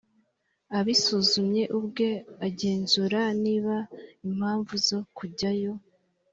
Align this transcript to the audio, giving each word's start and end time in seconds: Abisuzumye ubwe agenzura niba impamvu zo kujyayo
Abisuzumye 0.77 1.63
ubwe 1.77 2.09
agenzura 2.47 3.19
niba 3.43 3.75
impamvu 4.27 4.73
zo 4.87 4.99
kujyayo 5.17 5.71